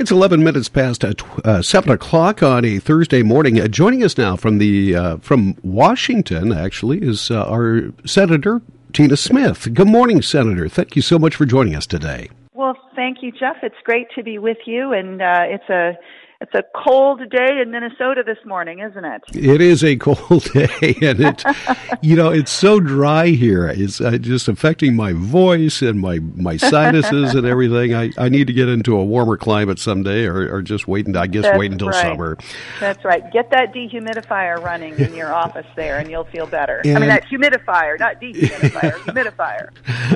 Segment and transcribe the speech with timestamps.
[0.00, 1.12] It's 11 minutes past uh,
[1.44, 3.60] uh, 7 o'clock on a Thursday morning.
[3.60, 8.62] Uh, joining us now from the uh, from Washington, actually, is uh, our Senator
[8.94, 9.74] Tina Smith.
[9.74, 10.70] Good morning, Senator.
[10.70, 12.30] Thank you so much for joining us today.
[12.54, 13.56] Well, thank you, Jeff.
[13.62, 15.98] It's great to be with you, and uh, it's a
[16.42, 19.22] it's a cold day in Minnesota this morning, isn't it?
[19.34, 21.44] It is a cold day, and it,
[22.02, 23.68] you know, it's so dry here.
[23.68, 27.94] It's uh, just affecting my voice and my my sinuses and everything.
[27.94, 31.14] I, I need to get into a warmer climate someday, or, or just wait.
[31.14, 32.02] I guess That's wait until right.
[32.02, 32.38] summer.
[32.78, 33.30] That's right.
[33.32, 36.80] Get that dehumidifier running in your office there, and you'll feel better.
[36.86, 39.68] I mean, that humidifier, not dehumidifier, humidifier.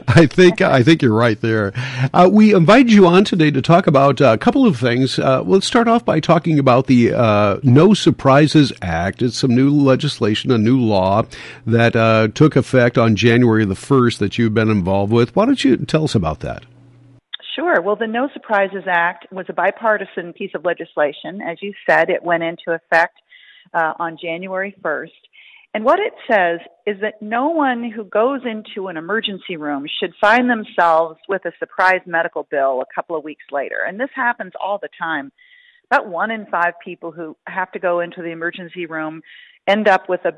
[0.09, 1.73] I think I think you're right there.
[2.15, 5.19] Uh, we invite you on today to talk about uh, a couple of things.
[5.19, 9.23] Uh, let's start off by talking about the uh, No Surprises Act.
[9.23, 11.25] It's some new legislation, a new law
[11.67, 15.35] that uh, took effect on January the first that you've been involved with.
[15.35, 16.65] Why don't you tell us about that?
[17.55, 17.81] Sure.
[17.81, 21.41] Well, the No Surprises Act was a bipartisan piece of legislation.
[21.41, 23.19] As you said, it went into effect
[23.73, 25.11] uh, on January 1st.
[25.75, 30.13] And what it says is that no one who goes into an emergency room should
[30.21, 33.79] find themselves with a surprise medical bill a couple of weeks later.
[33.87, 35.33] And this happens all the time.
[35.95, 39.23] About one in five people who have to go into the emergency room
[39.69, 40.33] end up with a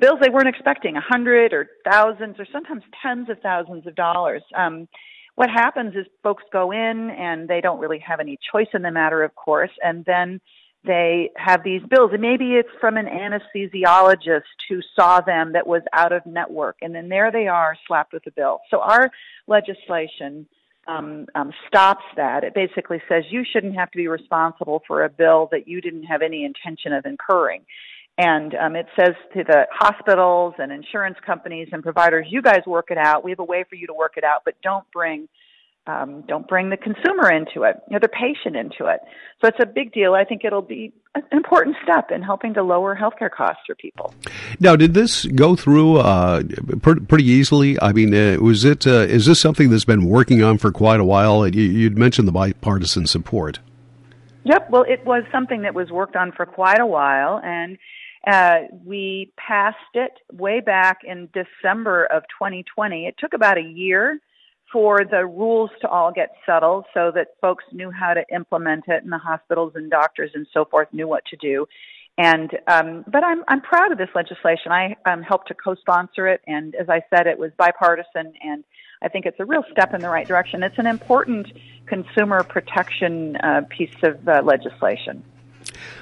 [0.00, 4.42] bills they weren't expecting, a hundred or thousands or sometimes tens of thousands of dollars.
[4.56, 4.88] Um,
[5.36, 8.90] what happens is folks go in and they don't really have any choice in the
[8.90, 10.40] matter, of course, and then
[10.84, 12.10] they have these bills.
[12.12, 16.92] And maybe it's from an anesthesiologist who saw them that was out of network, and
[16.92, 18.58] then there they are slapped with a bill.
[18.68, 19.12] So our
[19.46, 20.48] legislation
[20.88, 22.42] um, um, stops that.
[22.42, 26.04] It basically says you shouldn't have to be responsible for a bill that you didn't
[26.04, 27.62] have any intention of incurring.
[28.16, 32.90] And um, it says to the hospitals and insurance companies and providers, you guys work
[32.90, 33.22] it out.
[33.22, 35.28] We have a way for you to work it out, but don't bring
[35.88, 39.00] um, don't bring the consumer into it, or the patient into it.
[39.40, 40.12] So it's a big deal.
[40.12, 44.12] I think it'll be an important step in helping to lower healthcare costs for people.
[44.60, 46.42] Now, did this go through uh,
[46.82, 47.80] pretty, pretty easily?
[47.80, 48.86] I mean, uh, was it?
[48.86, 51.48] Uh, is this something that's been working on for quite a while?
[51.48, 53.58] You, you'd mentioned the bipartisan support.
[54.44, 54.70] Yep.
[54.70, 57.78] Well, it was something that was worked on for quite a while, and
[58.26, 63.06] uh, we passed it way back in December of 2020.
[63.06, 64.20] It took about a year
[64.72, 69.02] for the rules to all get settled so that folks knew how to implement it
[69.02, 71.66] and the hospitals and doctors and so forth knew what to do.
[72.18, 74.72] And um, but I'm I'm proud of this legislation.
[74.72, 78.64] I um, helped to co-sponsor it, and as I said, it was bipartisan, and
[79.00, 80.64] I think it's a real step in the right direction.
[80.64, 81.46] It's an important
[81.86, 85.22] consumer protection uh, piece of uh, legislation.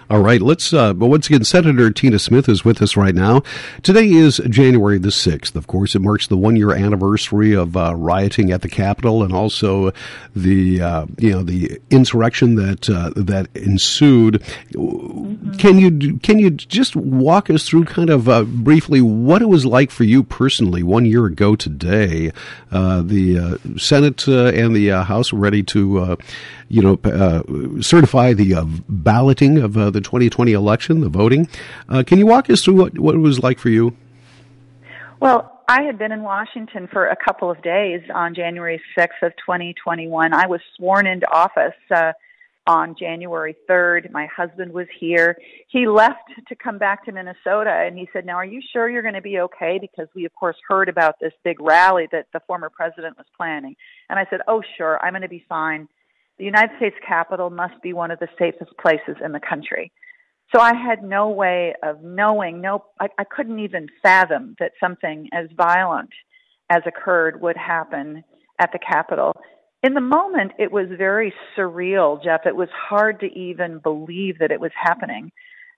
[0.08, 0.72] All right, let's.
[0.72, 3.42] Uh, but once again, Senator Tina Smith is with us right now.
[3.82, 5.56] Today is January the sixth.
[5.56, 9.90] Of course, it marks the one-year anniversary of uh, rioting at the Capitol, and also
[10.34, 14.44] the uh, you know the insurrection that uh, that ensued.
[15.58, 19.66] Can you can you just walk us through kind of uh, briefly what it was
[19.66, 22.30] like for you personally one year ago today?
[22.70, 26.16] Uh, the Senate and the House were ready to
[26.68, 28.54] you know certify the
[28.88, 31.48] balloting of the 2020 election, the voting.
[31.88, 33.96] Uh, can you walk us through what, what it was like for you?
[35.20, 39.32] Well, I had been in Washington for a couple of days on January 6th of
[39.36, 40.34] 2021.
[40.34, 42.12] I was sworn into office uh,
[42.66, 44.10] on January 3rd.
[44.10, 45.36] My husband was here.
[45.68, 49.02] He left to come back to Minnesota and he said, "Now are you sure you're
[49.02, 52.40] going to be okay because we of course heard about this big rally that the
[52.46, 53.76] former president was planning."
[54.10, 55.02] And I said, "Oh, sure.
[55.02, 55.88] I'm going to be fine.
[56.38, 59.92] The United States Capitol must be one of the safest places in the country."
[60.54, 65.28] So I had no way of knowing, no, I, I couldn't even fathom that something
[65.32, 66.10] as violent
[66.70, 68.22] as occurred would happen
[68.60, 69.32] at the Capitol.
[69.82, 72.42] In the moment, it was very surreal, Jeff.
[72.46, 75.32] It was hard to even believe that it was happening.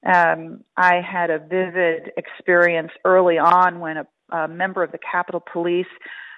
[0.06, 5.42] Um, I had a vivid experience early on when a, a member of the Capitol
[5.52, 5.86] Police,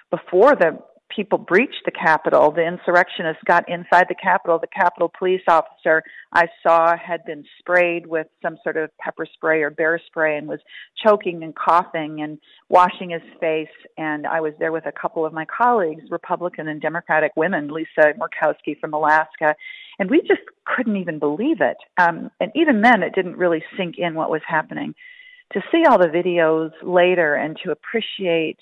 [0.09, 0.79] before the
[1.13, 2.51] people breached the Capitol.
[2.51, 4.59] The insurrectionists got inside the Capitol.
[4.59, 6.03] The Capitol police officer
[6.33, 10.47] I saw had been sprayed with some sort of pepper spray or bear spray and
[10.47, 10.59] was
[11.03, 13.67] choking and coughing and washing his face.
[13.97, 18.13] And I was there with a couple of my colleagues, Republican and Democratic women, Lisa
[18.17, 19.55] Murkowski from Alaska.
[19.99, 21.77] And we just couldn't even believe it.
[21.97, 24.95] Um, and even then, it didn't really sink in what was happening.
[25.53, 28.57] To see all the videos later and to appreciate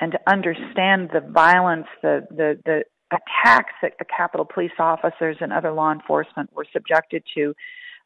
[0.00, 5.52] and to understand the violence, the, the, the attacks that the Capitol police officers and
[5.52, 7.54] other law enforcement were subjected to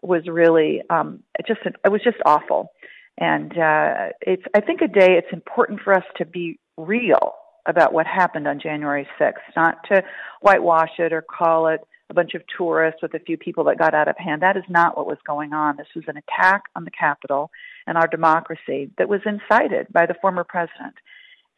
[0.02, 2.70] was really um, just it was just awful.
[3.16, 7.32] And uh, it's I think a day it's important for us to be real
[7.66, 10.02] about what happened on January 6th, not to
[10.40, 11.80] whitewash it or call it
[12.10, 14.40] a bunch of tourists with a few people that got out of hand.
[14.40, 15.76] That is not what was going on.
[15.76, 17.50] This was an attack on the Capitol
[17.86, 20.94] and our democracy that was incited by the former president.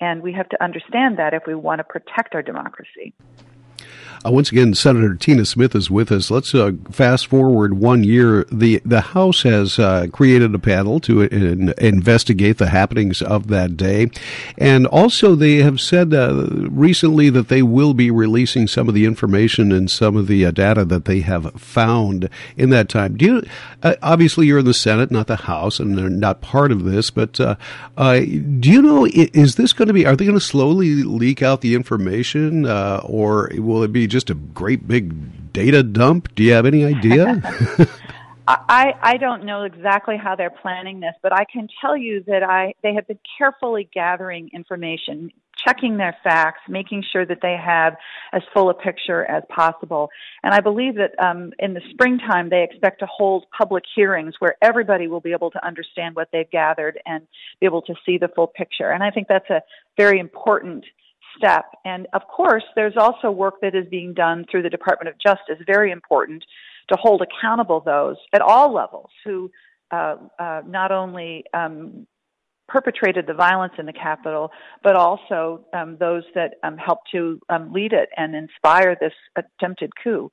[0.01, 3.15] And we have to understand that if we want to protect our democracy.
[4.25, 6.31] Uh, once again, Senator Tina Smith is with us.
[6.31, 8.45] Let's uh, fast forward one year.
[8.53, 13.79] The the House has uh, created a panel to in, investigate the happenings of that
[13.79, 14.11] day,
[14.59, 19.07] and also they have said uh, recently that they will be releasing some of the
[19.07, 22.29] information and some of the uh, data that they have found
[22.59, 23.17] in that time.
[23.17, 23.43] Do you?
[23.83, 27.11] Uh, obviously, you're in the Senate, not the House, and they're not part of this.
[27.11, 29.07] But do you know?
[29.07, 30.05] Is this going to be?
[30.05, 34.35] Are they going to slowly leak out the information, or will it be just a
[34.35, 36.35] great big data dump?
[36.35, 37.43] Do you have any idea?
[38.49, 42.43] I, I don't know exactly how they're planning this, but I can tell you that
[42.43, 47.97] I they have been carefully gathering information, checking their facts, making sure that they have
[48.33, 50.11] as full a picture as possible.
[50.43, 54.57] And I believe that um, in the springtime they expect to hold public hearings where
[54.63, 57.27] everybody will be able to understand what they've gathered and
[57.61, 58.91] be able to see the full picture.
[58.91, 59.63] And I think that's a
[59.97, 60.85] very important
[61.37, 61.67] step.
[61.85, 65.63] And of course, there's also work that is being done through the Department of Justice,
[65.67, 66.45] very important,
[66.91, 69.51] to hold accountable those at all levels who
[69.93, 72.07] uh, uh, not only um,
[72.69, 74.51] perpetrated the violence in the Capitol,
[74.83, 79.91] but also um, those that um, helped to um, lead it and inspire this attempted
[80.03, 80.31] coup.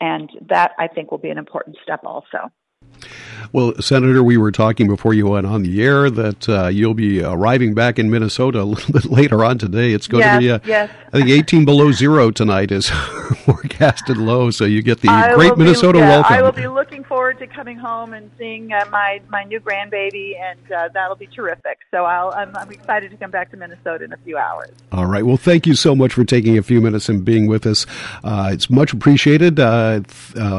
[0.00, 2.50] And that, I think, will be an important step also.
[3.52, 7.22] Well, Senator, we were talking before you went on the air that uh, you'll be
[7.22, 9.92] arriving back in Minnesota a little bit later on today.
[9.92, 10.90] It's going yes, to be, uh, yes.
[11.12, 12.88] I think, 18 below zero tonight is
[13.44, 16.32] forecasted low, so you get the I great Minnesota be, yeah, welcome.
[16.32, 20.38] I will be looking forward to coming home and seeing uh, my my new grandbaby,
[20.40, 21.78] and uh, that'll be terrific.
[21.90, 24.70] So I'll, I'm, I'm excited to come back to Minnesota in a few hours.
[24.92, 25.24] All right.
[25.24, 27.86] Well, thank you so much for taking a few minutes and being with us.
[28.24, 29.58] Uh, it's much appreciated.
[29.58, 30.02] Uh,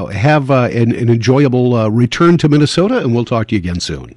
[0.07, 2.99] have an, an enjoyable return to Minnesota.
[2.99, 4.15] And we'll talk to you again soon.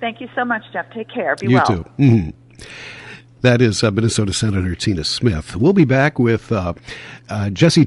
[0.00, 0.86] Thank you so much, Jeff.
[0.92, 1.36] Take care.
[1.36, 1.66] Be you well.
[1.66, 1.84] too.
[1.98, 2.30] Mm-hmm.
[3.44, 5.54] That is uh, Minnesota Senator Tina Smith.
[5.54, 6.72] We'll be back with uh,
[7.28, 7.84] uh, Jesse.